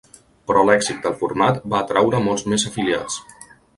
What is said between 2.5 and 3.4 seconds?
més afiliats.